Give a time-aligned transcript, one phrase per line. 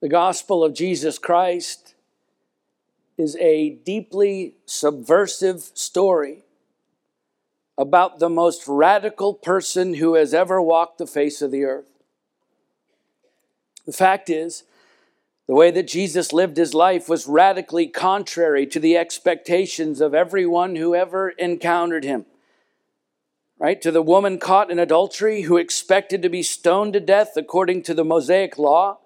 [0.00, 1.94] The gospel of Jesus Christ
[3.18, 6.44] is a deeply subversive story
[7.76, 11.90] about the most radical person who has ever walked the face of the earth.
[13.84, 14.64] The fact is,
[15.46, 20.76] the way that Jesus lived his life was radically contrary to the expectations of everyone
[20.76, 22.24] who ever encountered him.
[23.58, 23.82] Right?
[23.82, 27.94] To the woman caught in adultery who expected to be stoned to death according to
[27.94, 28.98] the Mosaic law,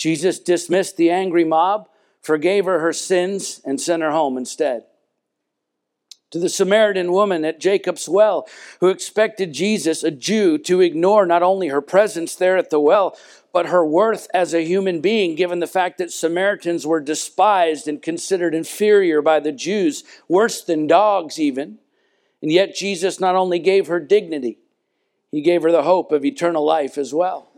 [0.00, 1.88] Jesus dismissed the angry mob,
[2.22, 4.84] forgave her her sins, and sent her home instead
[6.30, 8.46] to the Samaritan woman at Jacob's well
[8.80, 13.16] who expected Jesus, a Jew, to ignore not only her presence there at the well,
[13.52, 18.00] but her worth as a human being, given the fact that Samaritans were despised and
[18.00, 21.78] considered inferior by the Jews, worse than dogs even.
[22.40, 24.58] And yet, Jesus not only gave her dignity,
[25.32, 27.49] he gave her the hope of eternal life as well.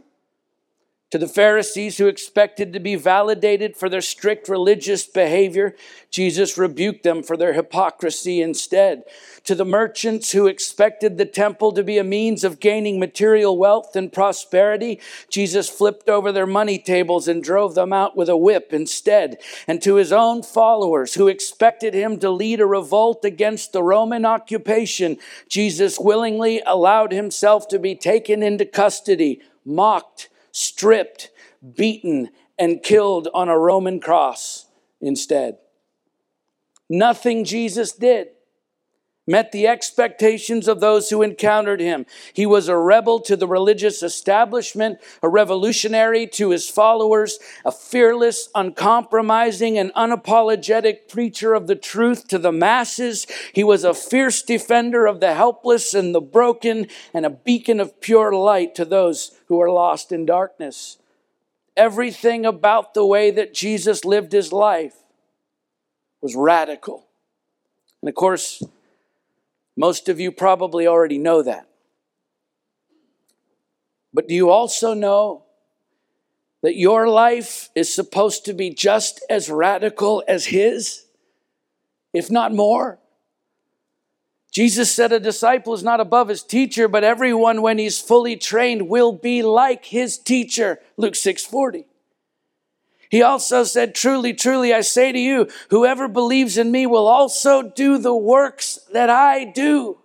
[1.12, 5.76] To the Pharisees who expected to be validated for their strict religious behavior,
[6.10, 9.02] Jesus rebuked them for their hypocrisy instead.
[9.44, 13.94] To the merchants who expected the temple to be a means of gaining material wealth
[13.94, 18.72] and prosperity, Jesus flipped over their money tables and drove them out with a whip
[18.72, 19.36] instead.
[19.68, 24.24] And to his own followers who expected him to lead a revolt against the Roman
[24.24, 31.30] occupation, Jesus willingly allowed himself to be taken into custody, mocked, stripped,
[31.74, 34.66] beaten, and killed on a Roman cross
[35.00, 35.58] instead.
[36.88, 38.28] Nothing Jesus did
[39.32, 42.04] met the expectations of those who encountered him.
[42.34, 48.50] He was a rebel to the religious establishment, a revolutionary to his followers, a fearless,
[48.54, 53.26] uncompromising, and unapologetic preacher of the truth to the masses.
[53.54, 58.02] He was a fierce defender of the helpless and the broken, and a beacon of
[58.02, 60.98] pure light to those who are lost in darkness.
[61.74, 64.96] Everything about the way that Jesus lived his life
[66.20, 67.06] was radical.
[68.02, 68.62] And of course,
[69.82, 71.66] most of you probably already know that.
[74.14, 75.42] But do you also know
[76.62, 81.06] that your life is supposed to be just as radical as His,
[82.14, 83.00] if not more?
[84.52, 88.88] Jesus said a disciple is not above his teacher, but everyone, when he's fully trained,
[88.88, 90.78] will be like his teacher.
[90.96, 91.86] Luke 6 40.
[93.12, 97.60] He also said, Truly, truly, I say to you, whoever believes in me will also
[97.60, 99.98] do the works that I do.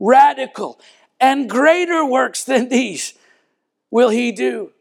[0.00, 0.80] Radical
[1.20, 3.12] and greater works than these
[3.90, 4.72] will he do.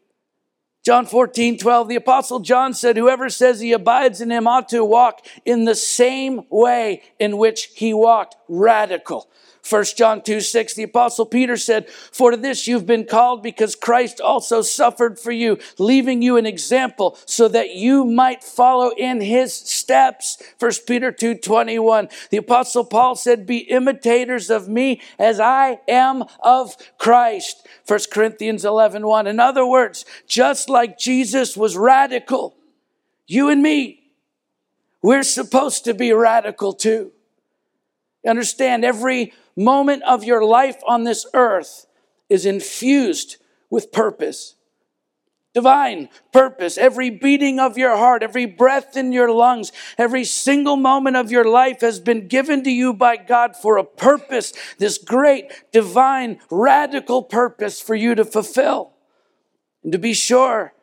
[0.85, 4.85] John 14, 12, the apostle John said, whoever says he abides in him ought to
[4.85, 8.37] walk in the same way in which he walked.
[8.47, 9.29] Radical.
[9.67, 13.75] 1 John 2 6, the Apostle Peter said, For to this you've been called because
[13.75, 19.21] Christ also suffered for you, leaving you an example so that you might follow in
[19.21, 20.41] his steps.
[20.59, 26.23] 1 Peter 2 21, the Apostle Paul said, Be imitators of me as I am
[26.43, 27.67] of Christ.
[27.87, 29.27] 1 Corinthians 11 1.
[29.27, 32.55] In other words, just like Jesus was radical,
[33.27, 34.01] you and me,
[35.03, 37.11] we're supposed to be radical too.
[38.27, 41.85] Understand every moment of your life on this earth
[42.29, 43.37] is infused
[43.69, 44.55] with purpose.
[45.53, 46.77] Divine purpose.
[46.77, 51.43] Every beating of your heart, every breath in your lungs, every single moment of your
[51.43, 54.53] life has been given to you by God for a purpose.
[54.77, 58.93] This great, divine, radical purpose for you to fulfill.
[59.83, 60.73] And to be sure,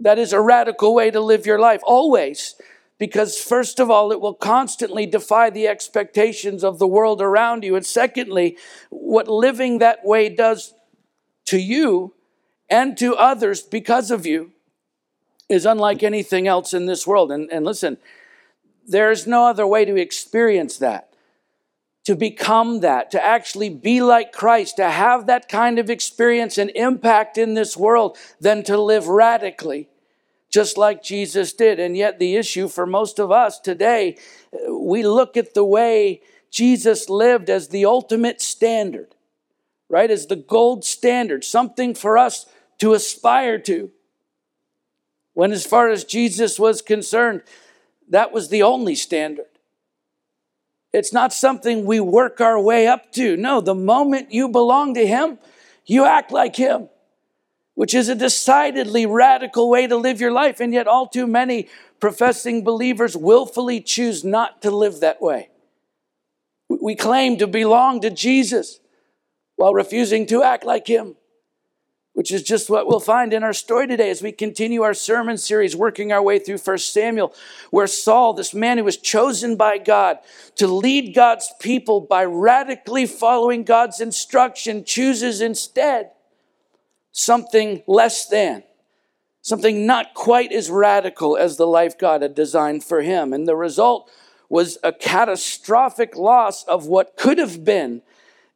[0.00, 1.80] that is a radical way to live your life.
[1.84, 2.56] Always
[3.00, 7.74] because, first of all, it will constantly defy the expectations of the world around you.
[7.74, 8.58] And secondly,
[8.90, 10.74] what living that way does
[11.46, 12.12] to you
[12.68, 14.52] and to others because of you
[15.48, 17.32] is unlike anything else in this world.
[17.32, 17.96] And, and listen,
[18.86, 21.14] there's no other way to experience that,
[22.04, 26.70] to become that, to actually be like Christ, to have that kind of experience and
[26.74, 29.88] impact in this world than to live radically
[30.50, 31.80] just like Jesus did.
[31.80, 34.18] And yet, the issue for most of us today,
[34.68, 36.20] we look at the way
[36.50, 39.14] Jesus lived as the ultimate standard,
[39.88, 40.10] right?
[40.10, 42.46] As the gold standard, something for us
[42.78, 43.90] to aspire to.
[45.34, 47.42] When, as far as Jesus was concerned,
[48.08, 49.46] that was the only standard.
[50.92, 53.36] It's not something we work our way up to.
[53.36, 55.38] No, the moment you belong to Him,
[55.86, 56.88] you act like Him
[57.80, 60.60] which is a decidedly radical way to live your life.
[60.60, 61.66] And yet, all too many
[61.98, 65.48] professing believers willfully choose not to live that way.
[66.68, 68.80] We claim to belong to Jesus
[69.56, 71.16] while refusing to act like Him.
[72.12, 75.38] which is just what we'll find in our story today as we continue our sermon
[75.38, 77.32] series, working our way through 1 Samuel,
[77.70, 80.18] where Saul, this man who was chosen by God
[80.56, 86.10] to lead God's people by radically following God's instruction, chooses instead
[87.12, 88.62] something less than,
[89.42, 93.32] something not quite as radical as the life God had designed for him.
[93.32, 94.10] And the result
[94.48, 98.02] was a catastrophic loss of what could have been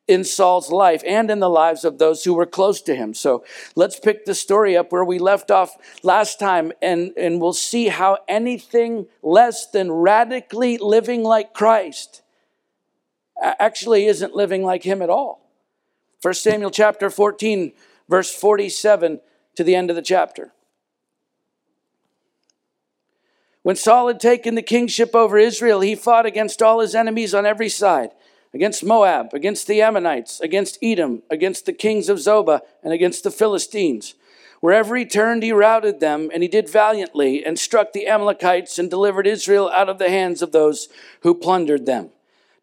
[0.07, 3.15] in Saul's life and in the lives of those who were close to him.
[3.15, 7.55] So let's pick the story up where we left off last time, and, and we'll
[7.55, 12.23] see how anything less than radically living like Christ
[13.43, 15.51] actually isn't living like him at all.
[16.23, 17.73] 1 Samuel chapter 14,
[18.09, 19.21] verse 47
[19.57, 20.53] to the end of the chapter.
[23.63, 27.47] When Saul had taken the kingship over Israel, he fought against all his enemies on
[27.47, 28.11] every side
[28.55, 33.31] against Moab, against the Ammonites, against Edom, against the kings of Zobah, and against the
[33.33, 34.15] Philistines.
[34.61, 38.89] Wherever he turned, he routed them, and he did valiantly, and struck the Amalekites, and
[38.89, 40.89] delivered Israel out of the hands of those
[41.23, 42.11] who plundered them.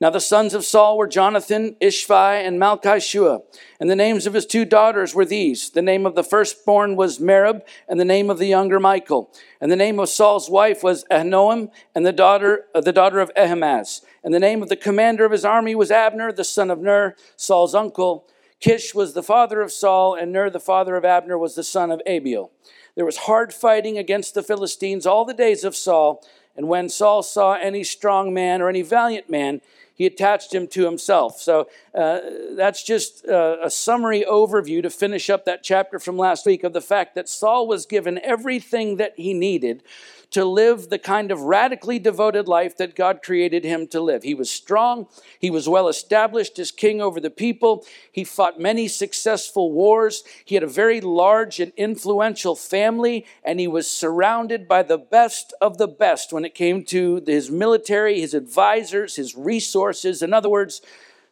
[0.02, 3.44] Now the sons of Saul were Jonathan, Ishvi, and Malchishua.
[3.80, 5.70] And the names of his two daughters were these.
[5.70, 9.32] The name of the firstborn was Merab, and the name of the younger Michal.
[9.62, 13.32] And the name of Saul's wife was Ahinoam, and the daughter, uh, the daughter of
[13.38, 14.02] Ahimaaz.
[14.24, 17.16] And the name of the commander of his army was Abner, the son of Ner,
[17.36, 18.28] Saul's uncle.
[18.60, 21.92] Kish was the father of Saul, and Ner, the father of Abner, was the son
[21.92, 22.50] of Abiel.
[22.96, 26.24] There was hard fighting against the Philistines all the days of Saul.
[26.56, 29.62] And when Saul saw any strong man or any valiant man,
[30.02, 31.40] he attached him to himself.
[31.40, 32.22] So uh,
[32.56, 36.74] that's just uh, a summary overview to finish up that chapter from last week of
[36.74, 39.84] the fact that Saul was given everything that he needed
[40.32, 44.24] to live the kind of radically devoted life that God created him to live.
[44.24, 45.08] He was strong,
[45.40, 50.56] he was well established as king over the people, he fought many successful wars, he
[50.56, 55.78] had a very large and influential family, and he was surrounded by the best of
[55.78, 60.22] the best when it came to his military, his advisors, his resources.
[60.22, 60.82] In other words,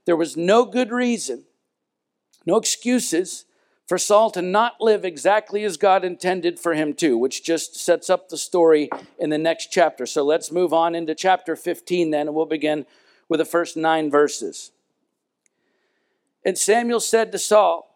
[0.06, 1.46] there was no good reason,
[2.46, 3.46] no excuses
[3.90, 8.08] for Saul to not live exactly as God intended for him to, which just sets
[8.08, 8.88] up the story
[9.18, 10.06] in the next chapter.
[10.06, 12.86] So let's move on into chapter 15 then, and we'll begin
[13.28, 14.70] with the first nine verses.
[16.46, 17.92] And Samuel said to Saul,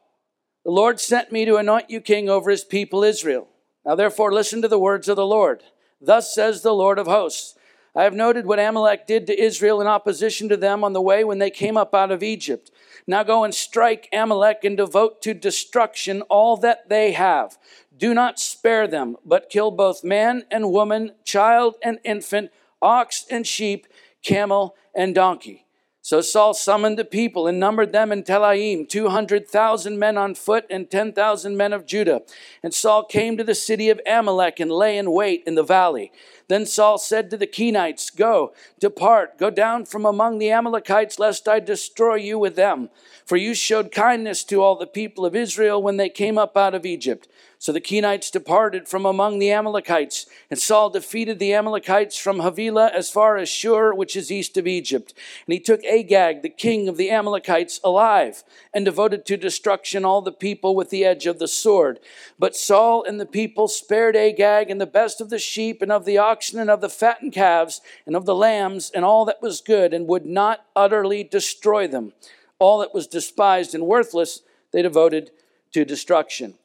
[0.66, 3.48] The Lord sent me to anoint you king over his people Israel.
[3.86, 5.62] Now therefore listen to the words of the Lord.
[6.02, 7.54] Thus says the Lord of hosts.
[7.96, 11.24] I have noted what Amalek did to Israel in opposition to them on the way
[11.24, 12.72] when they came up out of Egypt.
[13.06, 17.58] Now go and strike Amalek and devote to destruction all that they have.
[17.96, 22.52] Do not spare them, but kill both man and woman, child and infant,
[22.82, 23.86] ox and sheep,
[24.24, 25.64] camel and donkey.
[26.06, 30.92] So Saul summoned the people and numbered them in Telaim, 200,000 men on foot and
[30.92, 32.24] 10,000 men of Judah.
[32.62, 36.12] And Saul came to the city of Amalek and lay in wait in the valley.
[36.54, 41.48] Then Saul said to the Kenites, Go, depart, go down from among the Amalekites, lest
[41.48, 42.92] I destroy you with them.
[43.26, 46.76] For you showed kindness to all the people of Israel when they came up out
[46.76, 47.28] of Egypt.
[47.58, 52.92] So the Kenites departed from among the Amalekites, and Saul defeated the Amalekites from Havilah
[52.94, 55.14] as far as Shur, which is east of Egypt.
[55.48, 60.22] And he took Agag, the king of the Amalekites, alive, and devoted to destruction all
[60.22, 62.02] the people with the edge of the sword.
[62.38, 66.04] But Saul and the people spared Agag and the best of the sheep and of
[66.04, 69.62] the oxen and of the fattened calves and of the lambs and all that was
[69.62, 72.14] good, and would not utterly destroy them.
[72.60, 75.32] All that was despised and worthless they devoted
[75.74, 76.56] to destruction.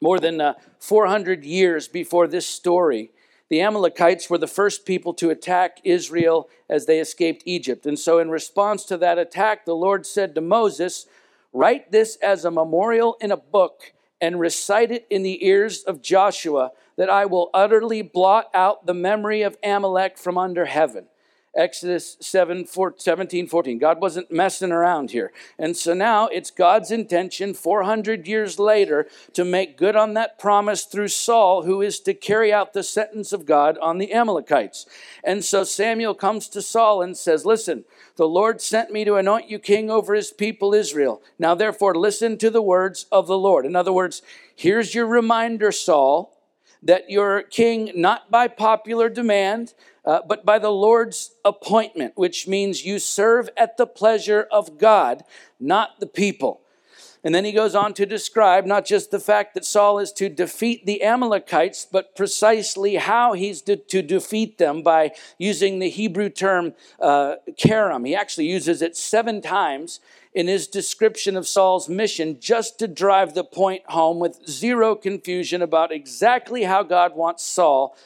[0.00, 3.10] More than uh, 400 years before this story,
[3.48, 7.86] the Amalekites were the first people to attack Israel as they escaped Egypt.
[7.86, 11.06] And so, in response to that attack, the Lord said to Moses,
[11.52, 13.92] Write this as a memorial in a book
[14.24, 18.94] and recite it in the ears of Joshua, that I will utterly blot out the
[18.94, 21.08] memory of Amalek from under heaven.
[21.56, 23.78] Exodus 7, 4, 17, 14.
[23.78, 25.32] God wasn't messing around here.
[25.58, 30.84] And so now it's God's intention 400 years later to make good on that promise
[30.84, 34.86] through Saul, who is to carry out the sentence of God on the Amalekites.
[35.22, 37.84] And so Samuel comes to Saul and says, Listen,
[38.16, 41.22] the Lord sent me to anoint you king over his people Israel.
[41.38, 43.64] Now therefore listen to the words of the Lord.
[43.64, 44.22] In other words,
[44.56, 46.33] here's your reminder, Saul
[46.84, 49.74] that you're king not by popular demand,
[50.04, 55.24] uh, but by the Lord's appointment, which means you serve at the pleasure of God,
[55.58, 56.60] not the people.
[57.24, 60.28] And then he goes on to describe not just the fact that Saul is to
[60.28, 66.28] defeat the Amalekites, but precisely how he's to, to defeat them by using the Hebrew
[66.28, 68.04] term uh, karam.
[68.04, 70.00] He actually uses it seven times
[70.34, 75.62] in his description of Saul's mission just to drive the point home with zero confusion
[75.62, 77.96] about exactly how God wants Saul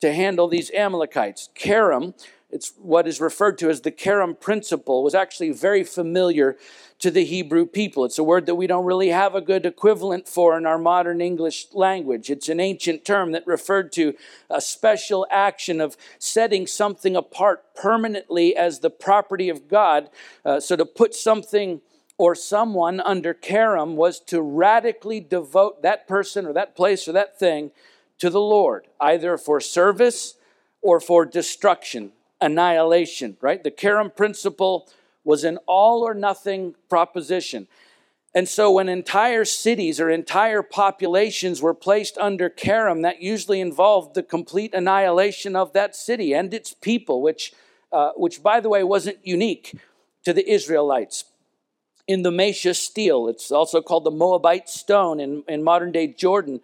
[0.00, 1.48] to handle these Amalekites.
[1.54, 2.14] Karam,
[2.50, 6.56] it's what is referred to as the Karam principle, was actually very familiar
[6.98, 8.04] to the Hebrew people.
[8.04, 11.20] It's a word that we don't really have a good equivalent for in our modern
[11.20, 12.30] English language.
[12.30, 14.14] It's an ancient term that referred to
[14.48, 20.08] a special action of setting something apart permanently as the property of God.
[20.44, 21.82] Uh, so to put something
[22.16, 27.38] or someone under karam was to radically devote that person or that place or that
[27.38, 27.70] thing
[28.18, 30.34] to the Lord, either for service
[30.82, 33.62] or for destruction, annihilation, right?
[33.62, 34.88] The karam principle
[35.24, 37.68] was an all or nothing proposition.
[38.34, 44.14] And so, when entire cities or entire populations were placed under Karam, that usually involved
[44.14, 47.52] the complete annihilation of that city and its people, which,
[47.90, 49.74] uh, which by the way, wasn't unique
[50.24, 51.24] to the Israelites.
[52.06, 56.60] In the Mesha stele, it's also called the Moabite stone in, in modern day Jordan,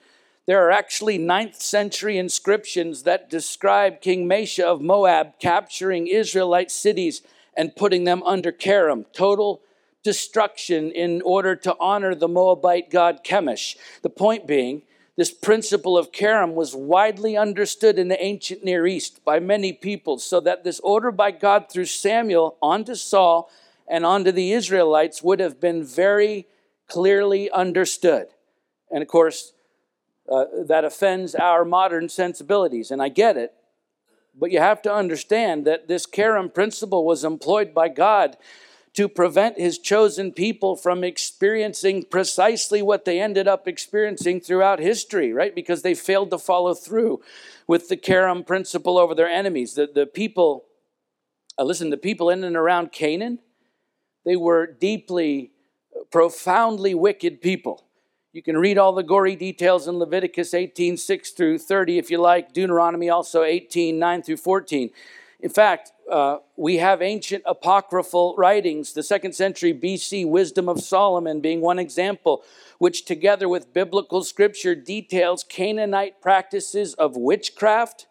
[0.46, 7.22] there are actually 9th century inscriptions that describe King Mesha of Moab capturing Israelite cities
[7.56, 9.62] and putting them under Karam, total
[10.02, 13.76] destruction in order to honor the Moabite god Chemosh.
[14.02, 14.82] The point being,
[15.16, 20.18] this principle of Karam was widely understood in the ancient Near East by many people,
[20.18, 23.48] so that this order by God through Samuel onto Saul
[23.88, 26.46] and onto the Israelites would have been very
[26.88, 28.26] clearly understood.
[28.90, 29.52] And of course,
[30.30, 33.52] uh, that offends our modern sensibilities, and I get it.
[34.34, 38.36] But you have to understand that this Karam principle was employed by God
[38.94, 45.32] to prevent his chosen people from experiencing precisely what they ended up experiencing throughout history,
[45.32, 45.54] right?
[45.54, 47.20] Because they failed to follow through
[47.66, 49.74] with the Karam principle over their enemies.
[49.74, 50.66] The, the people,
[51.58, 53.40] uh, listen, the people in and around Canaan,
[54.24, 55.50] they were deeply,
[56.12, 57.84] profoundly wicked people.
[58.34, 62.18] You can read all the gory details in Leviticus 18, 6 through 30 if you
[62.18, 64.90] like, Deuteronomy also 18, 9 through 14.
[65.38, 71.40] In fact, uh, we have ancient apocryphal writings, the second century BC Wisdom of Solomon
[71.40, 72.42] being one example,
[72.78, 78.08] which together with biblical scripture details Canaanite practices of witchcraft,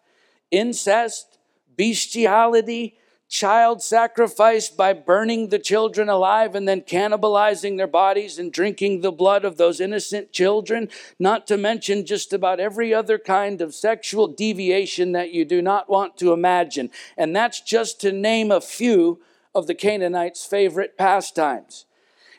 [0.50, 1.36] incest,
[1.76, 2.96] bestiality,
[3.34, 9.10] child sacrifice by burning the children alive and then cannibalizing their bodies and drinking the
[9.10, 10.88] blood of those innocent children,
[11.18, 15.90] not to mention just about every other kind of sexual deviation that you do not
[15.90, 16.88] want to imagine.
[17.16, 19.20] And that's just to name a few
[19.52, 21.86] of the Canaanites' favorite pastimes.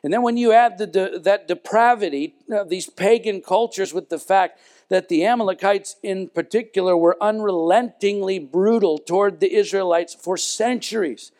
[0.01, 4.61] And then when you add de- that depravity of these pagan cultures with the fact
[4.89, 11.31] that the Amalekites in particular were unrelentingly brutal toward the Israelites for centuries.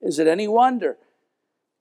[0.00, 0.98] Is it any wonder?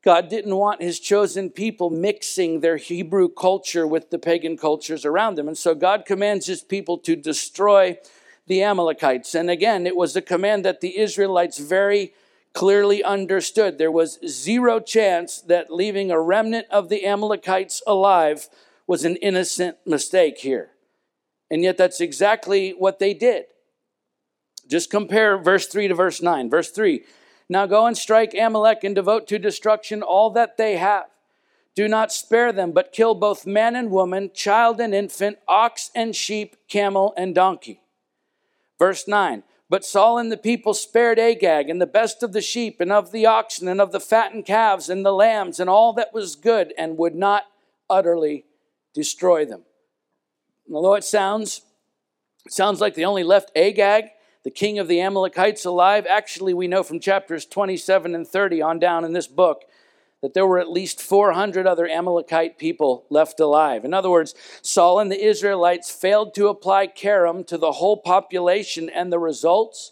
[0.04, 5.36] God didn't want his chosen people mixing their Hebrew culture with the pagan cultures around
[5.36, 5.48] them.
[5.48, 7.98] And so God commands his people to destroy
[8.46, 9.34] the Amalekites.
[9.34, 12.14] And again, it was a command that the Israelites very
[12.54, 13.80] clearly understood.
[13.80, 18.48] There was zero chance that leaving a remnant of the Amalekites alive
[18.86, 20.70] was an innocent mistake here.
[21.50, 23.46] And yet, that's exactly what they did.
[24.68, 26.50] Just compare verse 3 to verse 9.
[26.50, 27.04] Verse 3
[27.50, 31.06] Now go and strike Amalek and devote to destruction all that they have.
[31.76, 36.16] Do not spare them, but kill both man and woman, child and infant, ox and
[36.16, 37.82] sheep, camel and donkey.
[38.80, 42.80] Verse 9 But Saul and the people spared Agag and the best of the sheep
[42.80, 46.14] and of the oxen and of the fattened calves and the lambs and all that
[46.14, 47.44] was good and would not
[47.90, 48.46] utterly
[48.94, 49.64] destroy them.
[50.72, 51.62] Although it sounds,
[52.46, 54.06] it sounds like they only left Agag,
[54.44, 58.80] the king of the Amalekites, alive, actually, we know from chapters 27 and 30 on
[58.80, 59.64] down in this book
[60.22, 63.86] that there were at least 400 other Amalekite people left alive.
[63.86, 68.90] In other words, Saul and the Israelites failed to apply Karam to the whole population,
[68.90, 69.92] and the results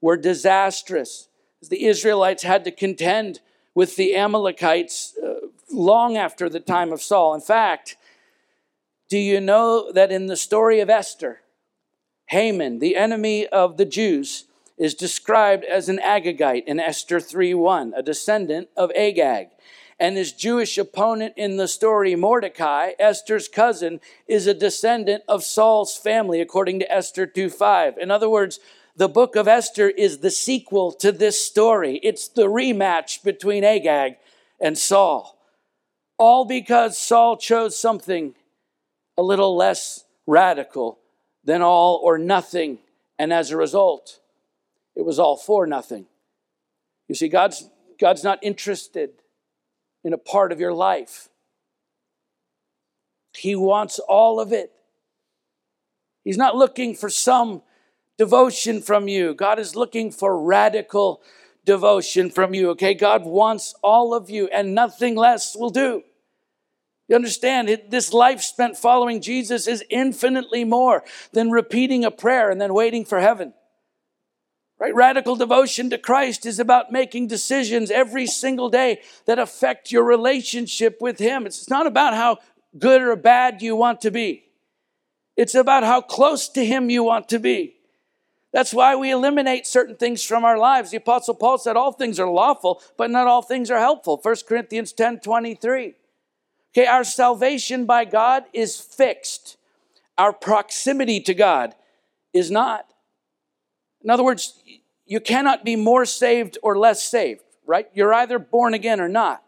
[0.00, 1.28] were disastrous.
[1.68, 3.40] The Israelites had to contend
[3.74, 7.34] with the Amalekites uh, long after the time of Saul.
[7.34, 7.96] In fact,
[9.08, 11.40] do you know that in the story of Esther,
[12.26, 14.44] Haman, the enemy of the Jews,
[14.76, 19.48] is described as an Agagite in Esther 3:1, a descendant of Agag.
[20.00, 25.96] And his Jewish opponent in the story, Mordecai, Esther's cousin, is a descendant of Saul's
[25.96, 27.96] family, according to Esther 2:5.
[27.98, 28.58] In other words,
[28.96, 32.00] the book of Esther is the sequel to this story.
[32.02, 34.16] It's the rematch between Agag
[34.60, 35.38] and Saul.
[36.18, 38.34] All because Saul chose something
[39.16, 40.98] a little less radical
[41.44, 42.78] than all or nothing.
[43.18, 44.20] And as a result,
[44.96, 46.06] it was all for nothing.
[47.08, 47.68] You see, God's,
[48.00, 49.10] God's not interested
[50.02, 51.28] in a part of your life.
[53.36, 54.72] He wants all of it.
[56.22, 57.62] He's not looking for some
[58.16, 59.34] devotion from you.
[59.34, 61.20] God is looking for radical
[61.64, 62.94] devotion from you, okay?
[62.94, 66.02] God wants all of you, and nothing less will do.
[67.08, 72.60] You understand, this life spent following Jesus is infinitely more than repeating a prayer and
[72.60, 73.52] then waiting for heaven.
[74.78, 74.94] Right?
[74.94, 80.98] Radical devotion to Christ is about making decisions every single day that affect your relationship
[81.00, 81.46] with Him.
[81.46, 82.38] It's not about how
[82.78, 84.44] good or bad you want to be,
[85.36, 87.76] it's about how close to Him you want to be.
[88.52, 90.92] That's why we eliminate certain things from our lives.
[90.92, 94.20] The Apostle Paul said, All things are lawful, but not all things are helpful.
[94.22, 95.94] 1 Corinthians 10 23.
[96.76, 99.56] Okay, our salvation by God is fixed,
[100.18, 101.74] our proximity to God
[102.32, 102.86] is not.
[104.02, 104.60] In other words,
[105.06, 107.86] you cannot be more saved or less saved, right?
[107.94, 109.43] You're either born again or not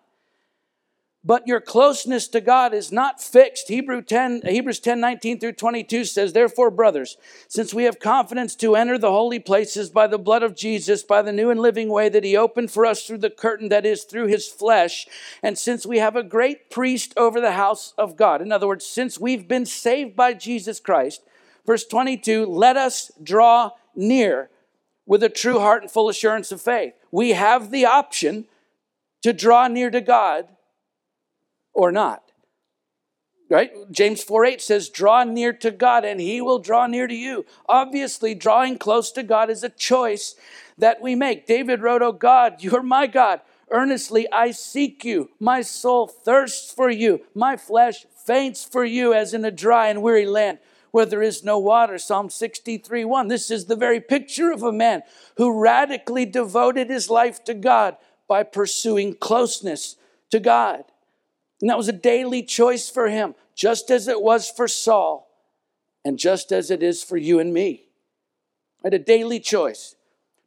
[1.26, 3.66] but your closeness to God is not fixed.
[3.66, 7.16] Hebrew 10, Hebrews 10 19 through 22 says, Therefore, brothers,
[7.48, 11.22] since we have confidence to enter the holy places by the blood of Jesus, by
[11.22, 14.04] the new and living way that he opened for us through the curtain that is
[14.04, 15.08] through his flesh,
[15.42, 18.86] and since we have a great priest over the house of God, in other words,
[18.86, 21.22] since we've been saved by Jesus Christ,
[21.66, 24.48] verse 22, let us draw near
[25.06, 26.92] with a true heart and full assurance of faith.
[27.10, 28.44] We have the option
[29.22, 30.46] to draw near to God
[31.76, 32.22] or not.
[33.48, 33.70] Right?
[33.92, 37.46] James 4 8 says, Draw near to God and he will draw near to you.
[37.68, 40.34] Obviously, drawing close to God is a choice
[40.78, 41.46] that we make.
[41.46, 43.40] David wrote, Oh God, you're my God.
[43.70, 45.30] Earnestly I seek you.
[45.38, 47.20] My soul thirsts for you.
[47.34, 50.58] My flesh faints for you as in a dry and weary land
[50.90, 51.98] where there is no water.
[51.98, 53.28] Psalm 63 1.
[53.28, 55.02] This is the very picture of a man
[55.36, 59.96] who radically devoted his life to God by pursuing closeness
[60.30, 60.82] to God.
[61.60, 65.28] And that was a daily choice for him, just as it was for Saul,
[66.04, 67.88] and just as it is for you and me.
[68.82, 69.96] Had a daily choice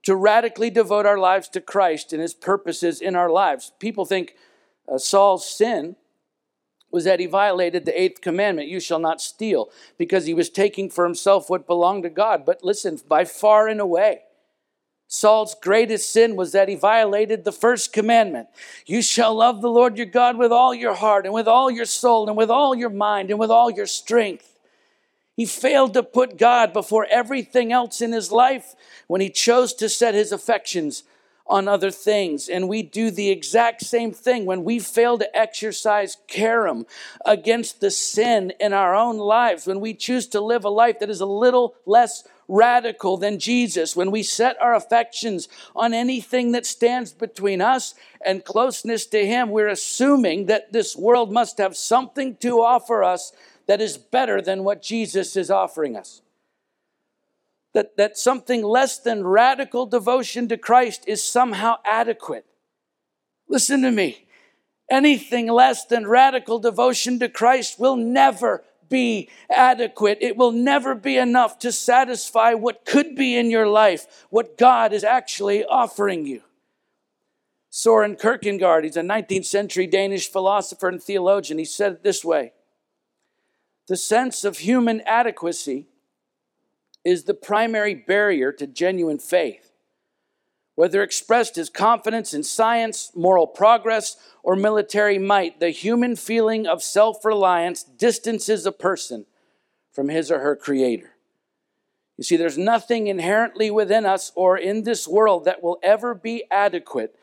[0.03, 3.71] to radically devote our lives to Christ and his purposes in our lives.
[3.79, 4.35] People think
[4.87, 5.95] uh, Saul's sin
[6.91, 10.89] was that he violated the eighth commandment you shall not steal because he was taking
[10.89, 12.45] for himself what belonged to God.
[12.45, 14.21] But listen, by far and away,
[15.11, 18.47] Saul's greatest sin was that he violated the first commandment.
[18.85, 21.85] You shall love the Lord your God with all your heart and with all your
[21.85, 24.59] soul and with all your mind and with all your strength.
[25.35, 28.75] He failed to put God before everything else in his life
[29.07, 31.01] when he chose to set his affections
[31.47, 32.47] on other things.
[32.47, 36.85] And we do the exact same thing when we fail to exercise carom
[37.25, 41.09] against the sin in our own lives, when we choose to live a life that
[41.09, 46.65] is a little less radical than Jesus, when we set our affections on anything that
[46.65, 47.93] stands between us
[48.25, 53.31] and closeness to Him, we're assuming that this world must have something to offer us
[53.67, 56.21] that is better than what Jesus is offering us.
[57.73, 62.45] That, that something less than radical devotion to Christ is somehow adequate.
[63.47, 64.25] Listen to me.
[64.89, 70.17] Anything less than radical devotion to Christ will never be adequate.
[70.21, 74.91] It will never be enough to satisfy what could be in your life, what God
[74.91, 76.41] is actually offering you.
[77.69, 82.53] Soren Kierkegaard, he's a 19th century Danish philosopher and theologian, he said it this way
[83.87, 85.87] The sense of human adequacy
[87.05, 89.68] is the primary barrier to genuine faith
[90.79, 96.81] whether expressed as confidence in science, moral progress, or military might, the human feeling of
[96.81, 99.25] self reliance distances a person
[99.91, 101.17] from his or her creator.
[102.15, 106.45] You see, there's nothing inherently within us or in this world that will ever be
[106.49, 107.13] adequate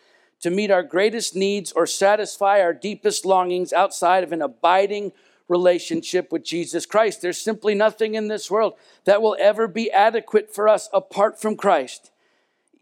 [0.41, 5.13] to meet our greatest needs or satisfy our deepest longings outside of an abiding
[5.49, 7.23] relationship with Jesus Christ.
[7.23, 8.75] There's simply nothing in this world
[9.07, 12.11] that will ever be adequate for us apart from Christ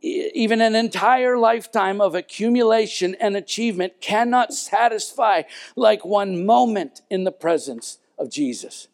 [0.05, 5.43] even an entire lifetime of accumulation and achievement cannot satisfy
[5.77, 8.89] like one moment in the presence of Jesus.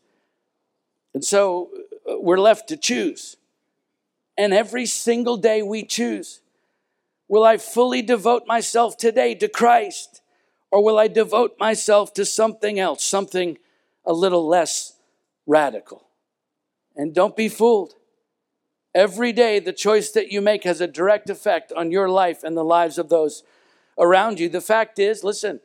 [1.13, 1.71] And so
[2.09, 3.37] uh, we're left to choose.
[4.39, 6.41] And every single day we choose
[7.29, 10.21] will I fully devote myself today to Christ,
[10.73, 13.59] or will I devote myself to something else, something
[14.05, 14.95] a little less
[15.47, 16.09] radical?
[16.97, 17.95] And don't be fooled.
[18.95, 22.57] Every day, the choice that you make has a direct effect on your life and
[22.57, 23.45] the lives of those
[23.97, 24.49] around you.
[24.49, 25.61] The fact is, listen,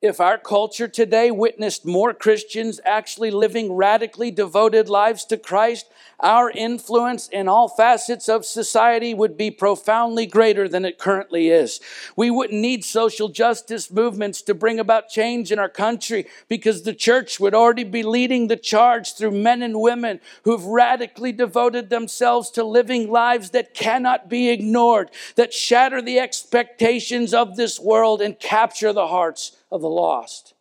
[0.00, 5.86] if our culture today witnessed more Christians actually living radically devoted lives to Christ,
[6.20, 11.80] our influence in all facets of society would be profoundly greater than it currently is.
[12.14, 16.94] We wouldn't need social justice movements to bring about change in our country because the
[16.94, 22.50] church would already be leading the charge through men and women who've radically devoted themselves
[22.52, 28.38] to living lives that cannot be ignored, that shatter the expectations of this world and
[28.38, 30.54] capture the hearts of the lost.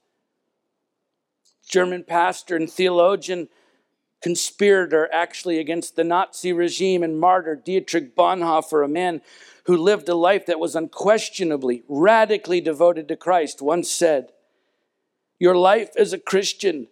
[1.68, 3.50] German pastor and theologian,
[4.22, 9.22] conspirator actually against the Nazi regime and martyr Dietrich Bonhoeffer, a man
[9.66, 14.32] who lived a life that was unquestionably, radically devoted to Christ, once said,
[15.40, 16.88] Your life as a Christian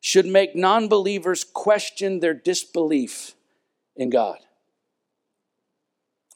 [0.00, 3.34] should make non believers question their disbelief
[3.96, 4.38] in God.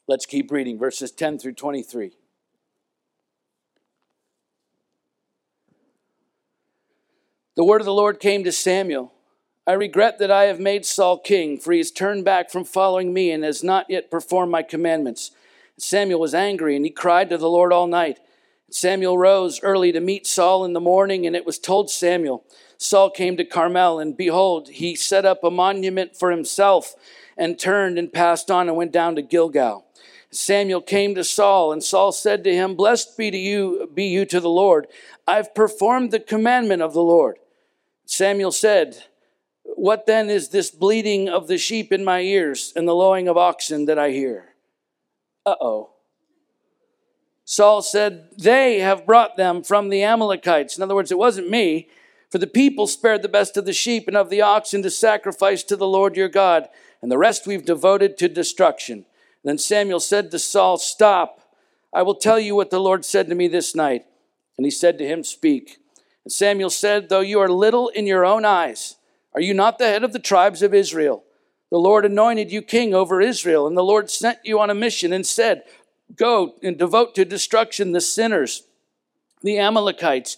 [0.07, 2.11] Let's keep reading verses 10 through 23.
[7.61, 9.13] The word of the Lord came to Samuel.
[9.67, 13.13] I regret that I have made Saul king, for he has turned back from following
[13.13, 15.29] me and has not yet performed my commandments.
[15.77, 18.19] Samuel was angry, and he cried to the Lord all night.
[18.71, 22.43] Samuel rose early to meet Saul in the morning, and it was told Samuel.
[22.79, 26.95] Saul came to Carmel, and behold, he set up a monument for himself,
[27.37, 29.85] and turned and passed on and went down to Gilgal.
[30.31, 34.25] Samuel came to Saul, and Saul said to him, Blessed be to you, be you
[34.25, 34.87] to the Lord.
[35.27, 37.37] I've performed the commandment of the Lord.
[38.11, 39.05] Samuel said,
[39.63, 43.37] What then is this bleating of the sheep in my ears and the lowing of
[43.37, 44.49] oxen that I hear?
[45.45, 45.91] Uh oh.
[47.45, 50.75] Saul said, They have brought them from the Amalekites.
[50.75, 51.87] In other words, it wasn't me,
[52.29, 55.63] for the people spared the best of the sheep and of the oxen to sacrifice
[55.63, 56.67] to the Lord your God,
[57.01, 59.05] and the rest we've devoted to destruction.
[59.45, 61.55] Then Samuel said to Saul, Stop.
[61.93, 64.03] I will tell you what the Lord said to me this night.
[64.57, 65.77] And he said to him, Speak.
[66.25, 68.95] And Samuel said, Though you are little in your own eyes,
[69.33, 71.23] are you not the head of the tribes of Israel?
[71.71, 75.13] The Lord anointed you king over Israel, and the Lord sent you on a mission
[75.13, 75.63] and said,
[76.15, 78.63] Go and devote to destruction the sinners,
[79.41, 80.37] the Amalekites,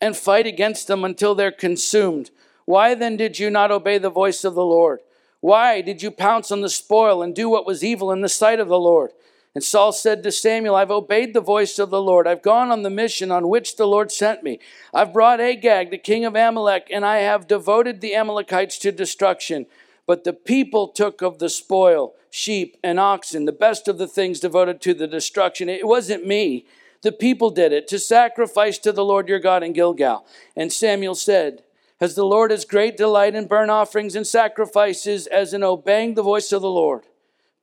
[0.00, 2.30] and fight against them until they're consumed.
[2.66, 5.00] Why then did you not obey the voice of the Lord?
[5.40, 8.60] Why did you pounce on the spoil and do what was evil in the sight
[8.60, 9.12] of the Lord?
[9.54, 12.26] And Saul said to Samuel, I've obeyed the voice of the Lord.
[12.26, 14.58] I've gone on the mission on which the Lord sent me.
[14.92, 19.66] I've brought Agag, the king of Amalek, and I have devoted the Amalekites to destruction.
[20.06, 24.40] But the people took of the spoil, sheep and oxen, the best of the things
[24.40, 25.68] devoted to the destruction.
[25.68, 26.66] It wasn't me.
[27.02, 30.26] The people did it to sacrifice to the Lord your God in Gilgal.
[30.56, 31.62] And Samuel said,
[32.00, 36.22] Has the Lord as great delight in burnt offerings and sacrifices as in obeying the
[36.22, 37.04] voice of the Lord?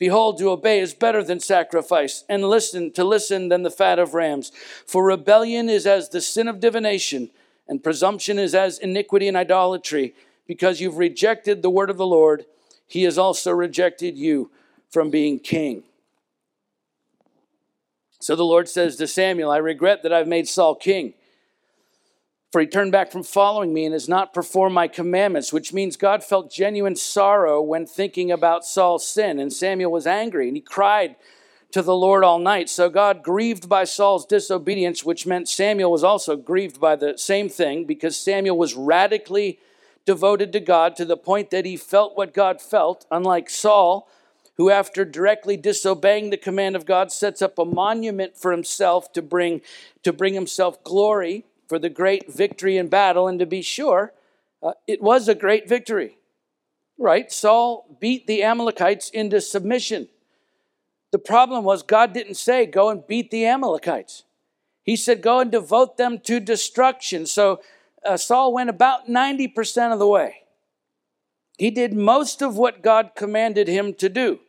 [0.01, 4.15] Behold, to obey is better than sacrifice, and listen to listen than the fat of
[4.15, 4.51] rams.
[4.87, 7.29] For rebellion is as the sin of divination,
[7.67, 10.15] and presumption is as iniquity and idolatry.
[10.47, 12.45] Because you've rejected the word of the Lord,
[12.87, 14.49] he has also rejected you
[14.89, 15.83] from being king.
[18.19, 21.13] So the Lord says to Samuel, I regret that I've made Saul king
[22.51, 25.95] for he turned back from following me and has not performed my commandments, which means
[25.95, 29.39] God felt genuine sorrow when thinking about Saul's sin.
[29.39, 31.15] And Samuel was angry and he cried
[31.71, 32.69] to the Lord all night.
[32.69, 37.47] So God, grieved by Saul's disobedience, which meant Samuel was also grieved by the same
[37.47, 39.59] thing because Samuel was radically
[40.05, 44.09] devoted to God to the point that he felt what God felt, unlike Saul,
[44.57, 49.21] who, after directly disobeying the command of God, sets up a monument for himself to
[49.21, 49.61] bring,
[50.03, 53.29] to bring himself glory for the great victory in battle.
[53.29, 54.12] And to be sure,
[54.62, 56.17] uh, it was a great victory,
[56.97, 57.31] right?
[57.31, 60.10] Saul beat the Amalekites into submission.
[61.13, 64.23] The problem was God didn't say, go and beat the Amalekites.
[64.84, 67.25] He said, go and devote them to destruction.
[67.25, 67.62] So
[68.05, 70.43] uh, Saul went about 90% of the way.
[71.57, 74.41] He did most of what God commanded him to do.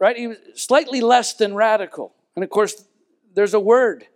[0.00, 0.16] Right?
[0.16, 2.14] He was slightly less than radical.
[2.34, 2.84] And of course,
[3.32, 4.08] there's a word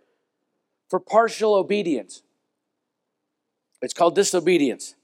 [0.89, 2.21] for partial obedience.
[3.81, 4.95] It's called disobedience.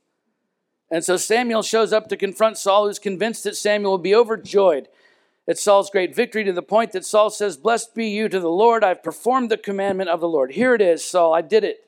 [0.90, 4.88] And so Samuel shows up to confront Saul, who's convinced that Samuel will be overjoyed
[5.48, 8.50] at Saul's great victory to the point that Saul says, Blessed be you to the
[8.50, 10.52] Lord, I've performed the commandment of the Lord.
[10.52, 11.86] Here it is, Saul, I did it.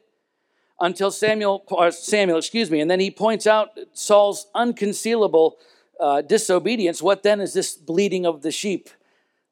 [0.80, 5.54] Until Samuel, uh, Samuel, excuse me, and then he points out Saul's unconcealable
[6.00, 7.02] uh, disobedience.
[7.02, 8.90] What then is this bleating of the sheep?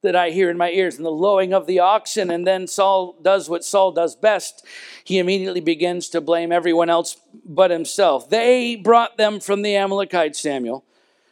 [0.03, 2.31] That I hear in my ears and the lowing of the oxen.
[2.31, 4.65] And then Saul does what Saul does best.
[5.03, 8.29] He immediately begins to blame everyone else but himself.
[8.29, 10.83] They brought them from the Amalekites, Samuel.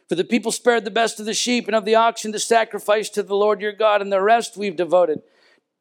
[0.08, 3.08] For the people spared the best of the sheep and of the oxen to sacrifice
[3.10, 5.22] to the Lord your God, and the rest we've devoted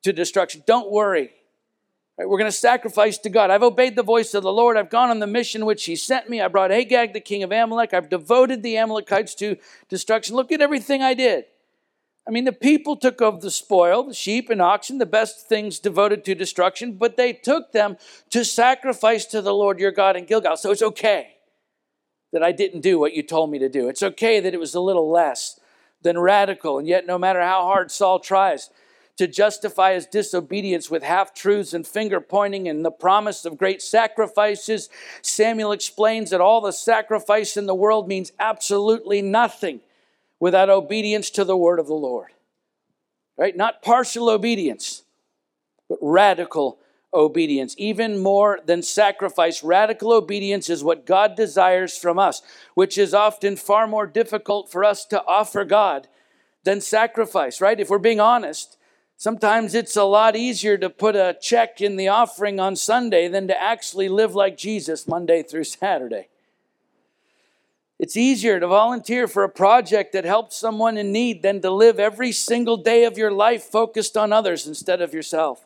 [0.04, 0.62] to destruction.
[0.68, 1.32] Don't worry.
[2.16, 3.50] We're going to sacrifice to God.
[3.50, 4.78] I've obeyed the voice of the Lord.
[4.78, 6.42] I've gone on the mission which He sent me.
[6.42, 7.94] I brought Agag, the king of Amalek.
[7.94, 9.56] I've devoted the Amalekites to
[9.88, 10.36] destruction.
[10.36, 11.46] Look at everything I did.
[12.30, 15.80] I mean, the people took of the spoil, the sheep and oxen, the best things
[15.80, 17.98] devoted to destruction, but they took them
[18.30, 20.56] to sacrifice to the Lord your God in Gilgal.
[20.56, 21.38] So it's okay
[22.32, 23.90] that I didn't do what you told me to do.
[23.90, 25.60] It's okay that it was a little less
[26.04, 26.78] than radical.
[26.78, 28.70] And yet, no matter how hard Saul tries,
[29.18, 33.82] to justify his disobedience with half truths and finger pointing and the promise of great
[33.82, 34.88] sacrifices.
[35.24, 39.82] Samuel explains that all the sacrifice in the world means absolutely nothing
[40.40, 42.30] without obedience to the word of the Lord.
[43.38, 43.56] Right?
[43.56, 45.04] Not partial obedience,
[45.88, 46.80] but radical
[47.14, 47.74] obedience.
[47.78, 52.42] Even more than sacrifice, radical obedience is what God desires from us,
[52.76, 56.08] which is often far more difficult for us to offer God
[56.64, 57.80] than sacrifice, right?
[57.80, 58.78] If we're being honest,
[59.20, 63.50] Sometimes it's a lot easier to put a check in the offering on Sunday than
[63.50, 66.30] to actually live like Jesus Monday through Saturday.
[68.00, 72.00] It's easier to volunteer for a project that helps someone in need than to live
[72.00, 75.66] every single day of your life focused on others instead of yourself.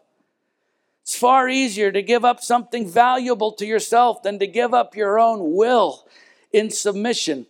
[1.04, 5.19] It's far easier to give up something valuable to yourself than to give up your
[5.19, 6.08] own will
[6.52, 7.46] in submission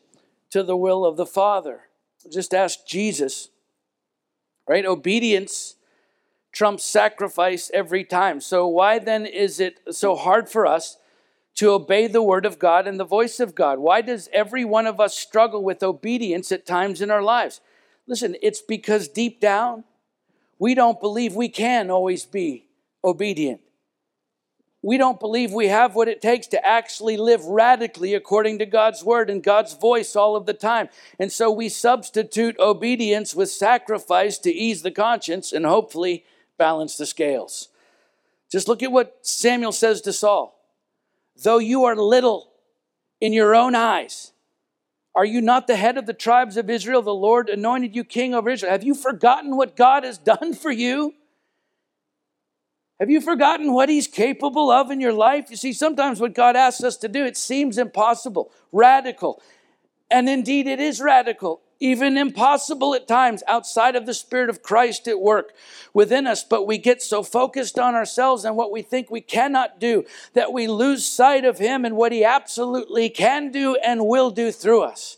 [0.50, 1.82] to the will of the Father.
[2.30, 3.50] Just ask Jesus,
[4.68, 4.86] right?
[4.86, 5.76] Obedience
[6.52, 8.42] trumps sacrifice every time.
[8.42, 10.98] So, why then is it so hard for us
[11.56, 13.80] to obey the word of God and the voice of God?
[13.80, 17.62] Why does every one of us struggle with obedience at times in our lives?
[18.08, 19.84] Listen, it's because deep down,
[20.60, 22.66] we don't believe we can always be
[23.04, 23.62] obedient.
[24.86, 29.02] We don't believe we have what it takes to actually live radically according to God's
[29.02, 30.90] word and God's voice all of the time.
[31.18, 36.26] And so we substitute obedience with sacrifice to ease the conscience and hopefully
[36.58, 37.70] balance the scales.
[38.52, 40.60] Just look at what Samuel says to Saul.
[41.42, 42.52] Though you are little
[43.20, 44.32] in your own eyes,
[45.16, 47.02] are you not the head of the tribes of Israel?
[47.02, 48.72] The Lord anointed you king over Israel.
[48.72, 51.14] Have you forgotten what God has done for you?
[53.00, 55.50] Have you forgotten what He's capable of in your life?
[55.50, 59.42] You see, sometimes what God asks us to do, it seems impossible, radical.
[60.10, 65.06] And indeed, it is radical even impossible at times outside of the Spirit of Christ
[65.06, 65.54] at work
[65.94, 66.42] within us.
[66.42, 70.54] But we get so focused on ourselves and what we think we cannot do that
[70.54, 74.84] we lose sight of Him and what He absolutely can do and will do through
[74.84, 75.18] us.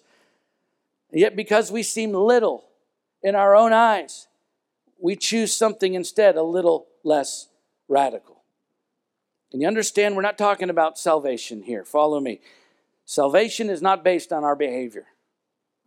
[1.11, 2.65] Yet, because we seem little
[3.21, 4.27] in our own eyes,
[4.99, 7.47] we choose something instead a little less
[7.87, 8.41] radical.
[9.53, 11.85] And you understand, we're not talking about salvation here.
[11.85, 12.41] Follow me.
[13.05, 15.05] Salvation is not based on our behavior.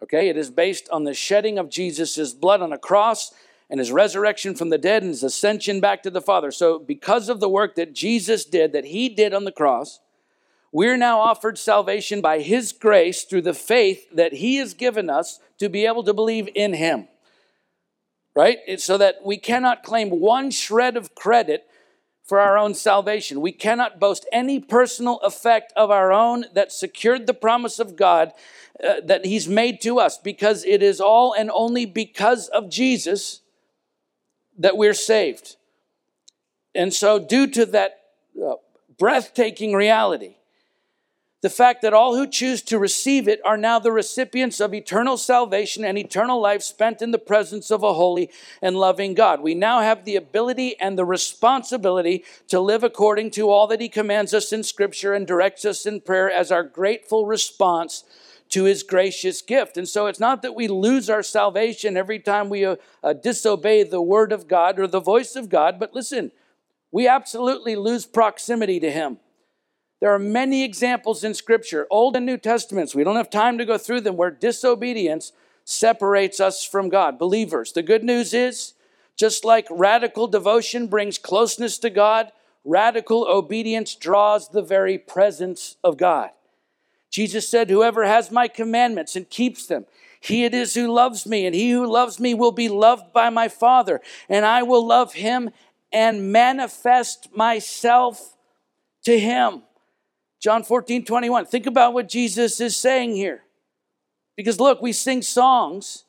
[0.03, 3.33] Okay, it is based on the shedding of Jesus' blood on a cross
[3.71, 6.51] and his resurrection from the dead and his ascension back to the Father.
[6.51, 10.01] So, because of the work that Jesus did, that he did on the cross,
[10.73, 15.41] we're now offered salvation by his grace through the faith that he has given us
[15.59, 17.09] to be able to believe in him.
[18.35, 18.59] Right?
[18.67, 21.68] It's so that we cannot claim one shred of credit
[22.29, 23.41] for our own salvation.
[23.41, 28.33] We cannot boast any personal effect of our own that secured the promise of God
[28.87, 33.41] uh, that He's made to us because it is all and only because of Jesus
[34.59, 35.57] that we're saved.
[36.75, 37.99] And so, due to that
[38.41, 38.55] uh,
[38.99, 40.37] breathtaking reality,
[41.41, 45.17] the fact that all who choose to receive it are now the recipients of eternal
[45.17, 48.29] salvation and eternal life spent in the presence of a holy
[48.61, 49.41] and loving God.
[49.41, 53.89] We now have the ability and the responsibility to live according to all that He
[53.89, 58.03] commands us in Scripture and directs us in prayer as our grateful response
[58.49, 59.77] to His gracious gift.
[59.77, 63.85] And so it's not that we lose our salvation every time we uh, uh, disobey
[63.85, 66.33] the Word of God or the voice of God, but listen,
[66.91, 69.19] we absolutely lose proximity to Him.
[70.01, 72.95] There are many examples in Scripture, Old and New Testaments.
[72.95, 75.33] We don't have time to go through them where disobedience
[75.65, 77.19] separates us from God.
[77.19, 78.75] Believers, the good news is
[79.17, 82.31] just like radical devotion brings closeness to God,
[82.65, 86.31] radical obedience draws the very presence of God.
[87.11, 89.87] Jesus said, Whoever has my commandments and keeps them,
[90.21, 93.29] he it is who loves me, and he who loves me will be loved by
[93.29, 95.51] my Father, and I will love him
[95.93, 98.37] and manifest myself
[99.05, 99.63] to him.
[100.41, 101.47] John 14, 21.
[101.47, 103.43] Think about what Jesus is saying here.
[104.37, 106.05] Because look, we sing songs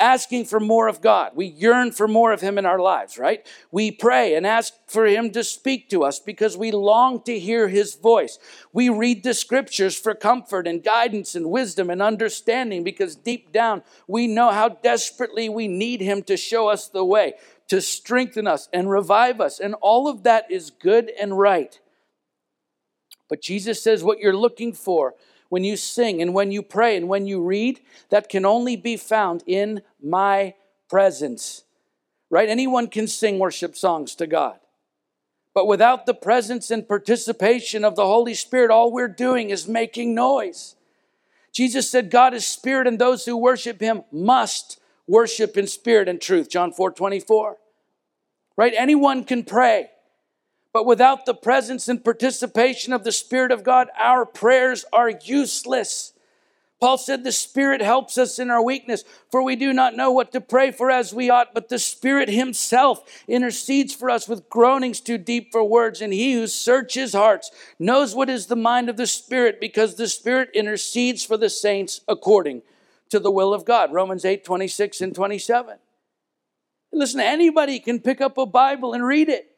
[0.00, 1.32] asking for more of God.
[1.34, 3.46] We yearn for more of Him in our lives, right?
[3.70, 7.68] We pray and ask for Him to speak to us because we long to hear
[7.68, 8.38] His voice.
[8.72, 13.82] We read the scriptures for comfort and guidance and wisdom and understanding because deep down
[14.08, 17.34] we know how desperately we need Him to show us the way
[17.68, 19.60] to strengthen us and revive us.
[19.60, 21.78] And all of that is good and right.
[23.30, 25.14] But Jesus says what you're looking for
[25.48, 28.96] when you sing and when you pray and when you read, that can only be
[28.98, 30.54] found in my
[30.90, 31.64] presence.
[32.28, 32.48] Right?
[32.48, 34.58] Anyone can sing worship songs to God.
[35.54, 40.14] But without the presence and participation of the Holy Spirit, all we're doing is making
[40.14, 40.76] noise.
[41.52, 46.20] Jesus said, God is spirit, and those who worship him must worship in spirit and
[46.20, 46.48] truth.
[46.48, 47.56] John 4 24.
[48.56, 48.72] Right?
[48.76, 49.90] Anyone can pray.
[50.72, 56.12] But without the presence and participation of the Spirit of God, our prayers are useless.
[56.80, 60.32] Paul said, The Spirit helps us in our weakness, for we do not know what
[60.32, 65.00] to pray for as we ought, but the Spirit Himself intercedes for us with groanings
[65.00, 66.00] too deep for words.
[66.00, 70.08] And He who searches hearts knows what is the mind of the Spirit, because the
[70.08, 72.62] Spirit intercedes for the saints according
[73.10, 73.92] to the will of God.
[73.92, 75.78] Romans 8 26 and 27.
[76.92, 79.49] Listen, anybody can pick up a Bible and read it.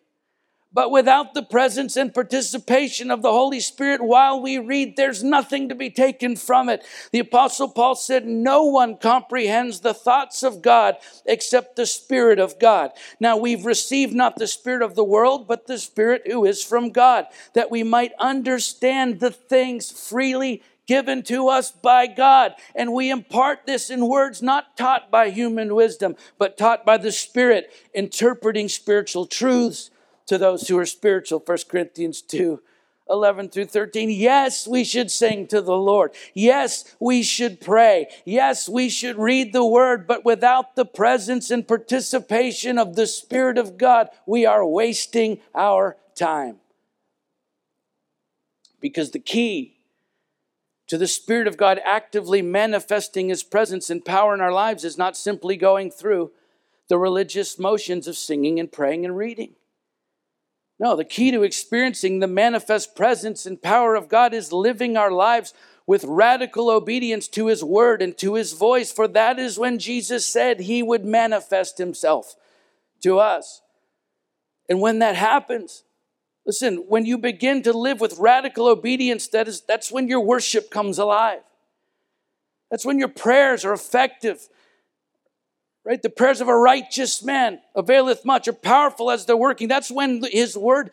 [0.75, 5.69] But without the presence and participation of the Holy Spirit while we read, there's nothing
[5.69, 6.83] to be taken from it.
[7.11, 12.59] The Apostle Paul said, No one comprehends the thoughts of God except the Spirit of
[12.59, 12.93] God.
[13.21, 16.91] Now we've received not the Spirit of the world, but the Spirit who is from
[16.91, 22.55] God, that we might understand the things freely given to us by God.
[22.75, 27.13] And we impart this in words not taught by human wisdom, but taught by the
[27.13, 29.91] Spirit, interpreting spiritual truths
[30.27, 31.43] to those who are spiritual.
[31.45, 32.61] 1 Corinthians 2
[33.11, 34.11] 11 through 13.
[34.11, 36.13] Yes, we should sing to the Lord.
[36.35, 38.07] Yes, we should pray.
[38.25, 43.59] Yes, we should read the word, but without the presence and participation of the Spirit
[43.59, 46.57] of God, we are wasting our time.
[48.81, 49.77] Because the key
[50.87, 54.99] to the Spirit of God actively manifesting His presence and power in our lives is
[54.99, 56.33] not simply going through
[56.89, 59.55] the religious motions of singing and praying and reading.
[60.83, 65.13] No, the key to experiencing the manifest presence and power of God is living our
[65.13, 65.55] lives
[65.87, 70.27] with radical obedience to His word and to His voice, for that is when Jesus
[70.27, 72.35] said He would manifest Himself
[73.01, 73.63] to us.
[74.69, 75.85] And when that happens,
[76.45, 80.69] listen, when you begin to live with radical obedience, that is, that's when your worship
[80.69, 81.43] comes alive.
[82.73, 84.49] That's when your prayers are effective.
[85.85, 86.01] Right?
[86.01, 89.67] The prayers of a righteous man availeth much, are powerful as they're working.
[89.67, 90.91] That's when his word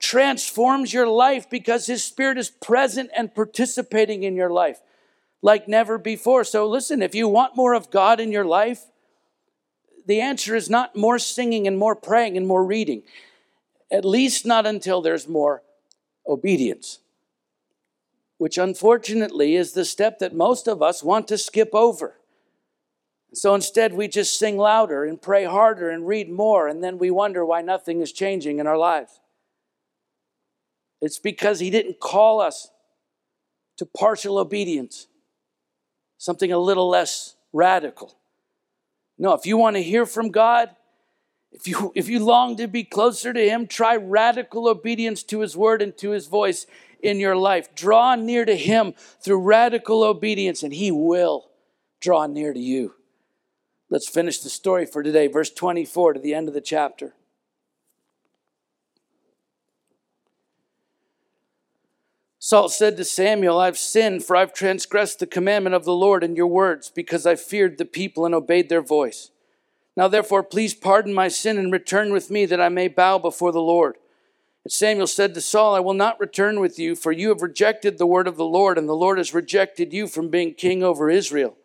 [0.00, 4.80] transforms your life because his spirit is present and participating in your life
[5.42, 6.44] like never before.
[6.44, 8.84] So listen, if you want more of God in your life,
[10.06, 13.02] the answer is not more singing and more praying and more reading.
[13.90, 15.62] At least not until there's more
[16.26, 17.00] obedience,
[18.38, 22.16] which unfortunately is the step that most of us want to skip over.
[23.34, 27.10] So instead, we just sing louder and pray harder and read more, and then we
[27.10, 29.20] wonder why nothing is changing in our lives.
[31.00, 32.70] It's because He didn't call us
[33.78, 35.06] to partial obedience,
[36.18, 38.14] something a little less radical.
[39.18, 40.70] No, if you want to hear from God,
[41.52, 45.56] if you, if you long to be closer to Him, try radical obedience to His
[45.56, 46.66] word and to His voice
[47.02, 47.74] in your life.
[47.74, 51.50] Draw near to Him through radical obedience, and He will
[52.00, 52.94] draw near to you.
[53.92, 57.12] Let's finish the story for today, verse 24 to the end of the chapter.
[62.38, 66.36] Saul said to Samuel, I've sinned, for I've transgressed the commandment of the Lord in
[66.36, 69.30] your words, because I feared the people and obeyed their voice.
[69.94, 73.52] Now, therefore, please pardon my sin and return with me, that I may bow before
[73.52, 73.98] the Lord.
[74.64, 77.98] And Samuel said to Saul, I will not return with you, for you have rejected
[77.98, 81.10] the word of the Lord, and the Lord has rejected you from being king over
[81.10, 81.58] Israel.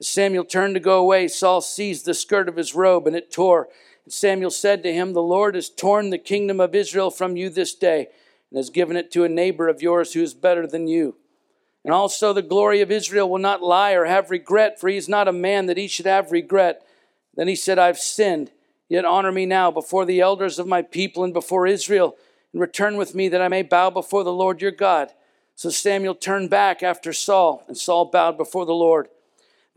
[0.00, 3.32] As Samuel turned to go away, Saul seized the skirt of his robe, and it
[3.32, 3.68] tore.
[4.04, 7.48] And Samuel said to him, The Lord has torn the kingdom of Israel from you
[7.48, 8.08] this day,
[8.50, 11.16] and has given it to a neighbor of yours who is better than you.
[11.84, 15.08] And also the glory of Israel will not lie or have regret, for he is
[15.08, 16.82] not a man that he should have regret.
[17.34, 18.50] Then he said, I've sinned,
[18.88, 22.16] yet honor me now before the elders of my people and before Israel,
[22.52, 25.12] and return with me that I may bow before the Lord your God.
[25.56, 29.08] So Samuel turned back after Saul, and Saul bowed before the Lord.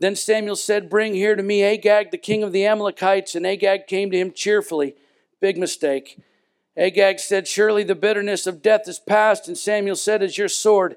[0.00, 3.34] Then Samuel said, Bring here to me Agag, the king of the Amalekites.
[3.34, 4.94] And Agag came to him cheerfully.
[5.40, 6.18] Big mistake.
[6.76, 9.48] Agag said, Surely the bitterness of death is past.
[9.48, 10.96] And Samuel said, As your sword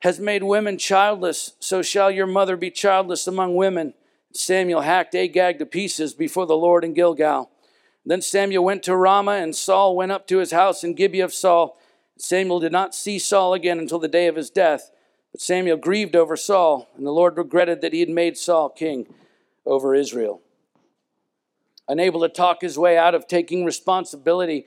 [0.00, 3.92] has made women childless, so shall your mother be childless among women.
[4.32, 7.50] Samuel hacked Agag to pieces before the Lord in Gilgal.
[8.06, 11.34] Then Samuel went to Ramah, and Saul went up to his house in Gibeah of
[11.34, 11.78] Saul.
[12.16, 14.90] Samuel did not see Saul again until the day of his death.
[15.32, 19.12] But Samuel grieved over Saul, and the Lord regretted that he had made Saul king
[19.64, 20.42] over Israel.
[21.88, 24.66] Unable to talk his way out of taking responsibility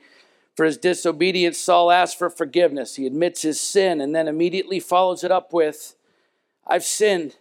[0.56, 2.94] for his disobedience, Saul asks for forgiveness.
[2.94, 5.96] He admits his sin and then immediately follows it up with,
[6.66, 7.36] I've sinned,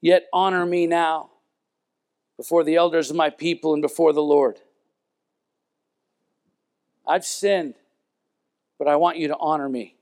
[0.00, 1.30] yet honor me now
[2.36, 4.60] before the elders of my people and before the Lord.
[7.06, 7.74] I've sinned,
[8.78, 9.93] but I want you to honor me.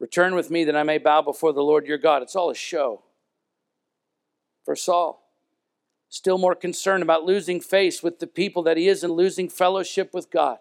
[0.00, 2.22] Return with me that I may bow before the Lord your God.
[2.22, 3.02] It's all a show.
[4.64, 5.22] For Saul,
[6.08, 10.14] still more concerned about losing face with the people that he is and losing fellowship
[10.14, 10.58] with God.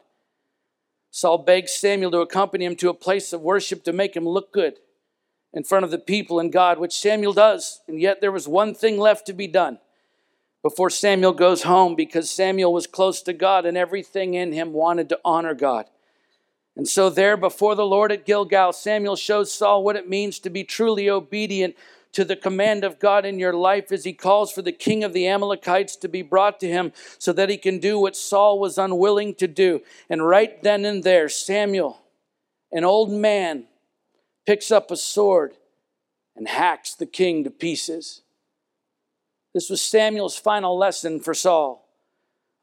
[1.12, 4.52] Saul begs Samuel to accompany him to a place of worship to make him look
[4.52, 4.80] good
[5.54, 7.82] in front of the people and God, which Samuel does.
[7.88, 9.80] And yet there was one thing left to be done
[10.64, 15.10] before Samuel goes home because Samuel was close to God and everything in him wanted
[15.10, 15.86] to honor God.
[16.78, 20.52] And so, there before the Lord at Gilgal, Samuel shows Saul what it means to
[20.52, 21.76] be truly obedient
[22.14, 25.12] to the command of God in your life as he calls for the king of
[25.12, 28.78] the Amalekites to be brought to him so that he can do what Saul was
[28.78, 29.82] unwilling to do.
[30.08, 32.00] And right then and there, Samuel,
[32.72, 33.66] an old man,
[34.46, 35.54] picks up a sword
[36.36, 38.22] and hacks the king to pieces.
[39.56, 41.90] This was Samuel's final lesson for Saul,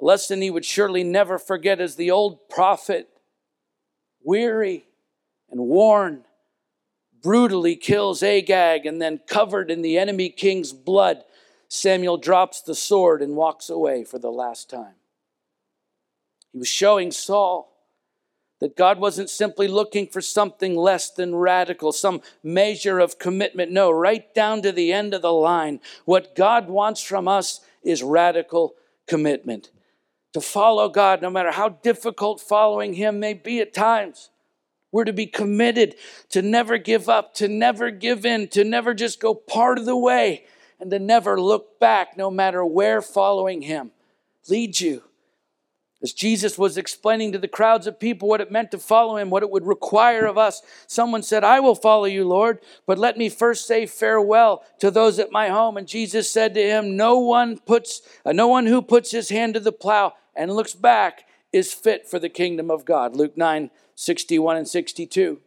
[0.01, 3.09] a lesson he would surely never forget as the old prophet,
[4.25, 4.87] weary
[5.51, 6.25] and worn,
[7.22, 11.25] brutally kills Agag and then covered in the enemy king's blood,
[11.68, 14.95] Samuel drops the sword and walks away for the last time.
[16.53, 17.75] He was showing Saul
[18.61, 23.72] that God wasn't simply looking for something less than radical, some measure of commitment.
[23.72, 25.81] No, right down to the end of the line.
[26.05, 28.75] What God wants from us is radical
[29.07, 29.70] commitment.
[30.35, 34.30] To follow God, no matter how difficult following Him may be at times.
[34.91, 35.95] We're to be committed
[36.30, 39.97] to never give up, to never give in, to never just go part of the
[39.97, 40.45] way,
[40.78, 43.93] and to never look back, no matter where following Him
[44.49, 45.05] leads you.
[46.03, 49.30] As Jesus was explaining to the crowds of people what it meant to follow him,
[49.30, 53.16] what it would require of us, someone said, I will follow you, Lord, but let
[53.16, 55.78] me first say farewell to those at my home.
[55.78, 59.55] And Jesus said to him, No one puts, uh, no one who puts his hand
[59.55, 63.14] to the plow and looks back is fit for the kingdom of God.
[63.14, 65.41] Luke 9, 61 and 62.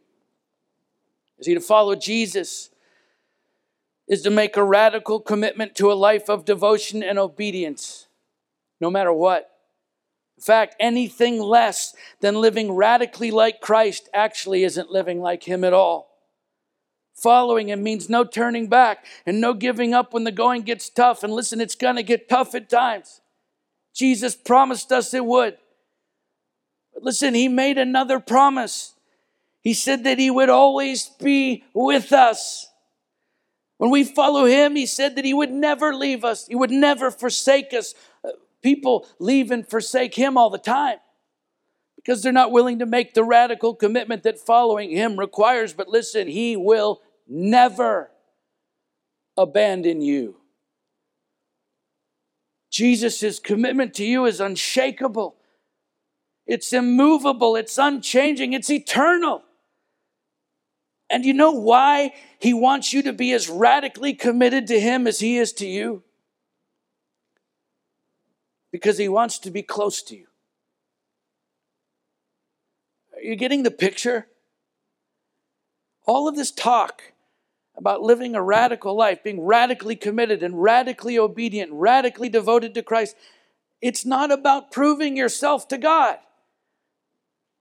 [1.38, 2.70] Is he to follow Jesus?
[4.06, 8.08] Is to make a radical commitment to a life of devotion and obedience,
[8.80, 9.50] no matter what.
[10.38, 15.74] In fact, anything less than living radically like Christ actually isn't living like Him at
[15.74, 16.08] all.
[17.12, 21.22] Following Him means no turning back and no giving up when the going gets tough.
[21.24, 23.20] And listen, it's going to get tough at times.
[23.98, 25.58] Jesus promised us it would.
[26.94, 28.94] But listen, He made another promise.
[29.60, 32.70] He said that He would always be with us.
[33.78, 37.10] When we follow Him, He said that He would never leave us, He would never
[37.10, 37.94] forsake us.
[38.24, 38.30] Uh,
[38.62, 40.98] people leave and forsake him all the time
[41.96, 45.72] because they're not willing to make the radical commitment that following him requires.
[45.72, 48.10] But listen, he will never
[49.36, 50.36] abandon you.
[52.70, 55.36] Jesus' commitment to you is unshakable,
[56.46, 59.42] it's immovable, it's unchanging, it's eternal.
[61.10, 65.20] And you know why he wants you to be as radically committed to him as
[65.20, 66.02] he is to you?
[68.70, 70.26] because he wants to be close to you.
[73.14, 74.28] Are you getting the picture?
[76.06, 77.02] All of this talk
[77.78, 83.16] about living a radical life, being radically committed and radically obedient, radically devoted to Christ,
[83.80, 86.18] it's not about proving yourself to God.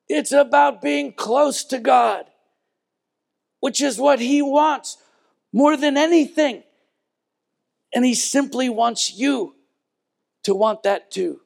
[0.09, 2.25] It's about being close to God,
[3.59, 4.97] which is what He wants
[5.53, 6.63] more than anything.
[7.93, 9.53] And He simply wants you
[10.43, 11.41] to want that too.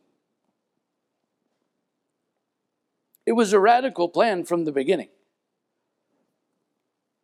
[3.25, 5.09] It was a radical plan from the beginning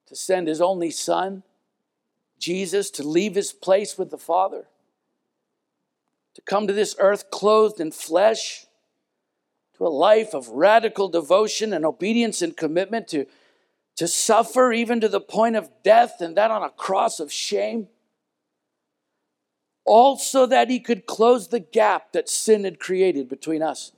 [0.08, 1.44] to send his only son,
[2.40, 4.68] Jesus, to leave his place with the Father,
[6.36, 8.66] to come to this earth clothed in flesh,
[9.78, 13.26] to a life of radical devotion and obedience and commitment, to,
[13.96, 17.88] to suffer even to the point of death, and that on a cross of shame
[19.88, 23.94] all so that he could close the gap that sin had created between us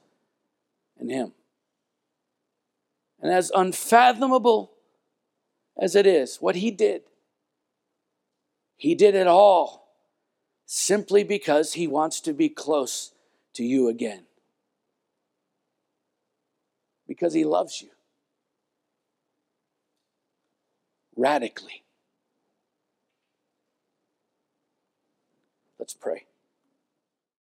[0.99, 1.33] and him.
[3.19, 4.71] And as unfathomable
[5.79, 7.03] as it is, what he did,
[8.75, 9.95] he did it all
[10.65, 13.13] simply because he wants to be close
[13.53, 14.23] to you again.
[17.07, 17.89] Because he loves you
[21.15, 21.83] radically.
[25.77, 26.28] Let's pray.